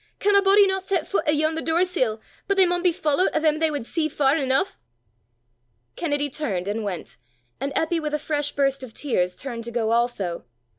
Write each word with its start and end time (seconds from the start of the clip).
Can 0.17 0.35
a 0.35 0.41
body 0.41 0.65
no 0.65 0.79
set 0.79 1.05
fut 1.05 1.27
'ayont 1.27 1.53
the 1.53 1.61
door 1.61 1.85
sill, 1.85 2.19
but 2.47 2.57
they 2.57 2.65
maun 2.65 2.81
be 2.81 2.91
followt 2.91 3.29
o' 3.35 3.39
them 3.39 3.59
they 3.59 3.69
wud 3.69 3.85
see 3.85 4.09
far 4.09 4.35
eneuch!" 4.35 4.69
Kennedy 5.95 6.27
turned 6.27 6.67
and 6.67 6.83
went, 6.83 7.17
and 7.59 7.71
Eppy 7.75 8.01
with 8.01 8.15
a 8.15 8.17
fresh 8.17 8.49
burst 8.53 8.81
of 8.81 8.95
tears 8.95 9.35
turned 9.35 9.63
to 9.63 9.71
go 9.71 9.91
also. 9.91 10.43